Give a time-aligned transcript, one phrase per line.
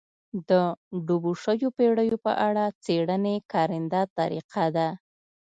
[0.49, 0.51] د
[1.05, 4.87] ډوبو شویو بېړیو په اړه څېړنې کارنده طریقه ده